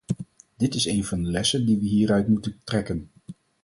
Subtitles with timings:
[0.57, 3.09] Dit is een van de lessen die we hieruit moeten trekken.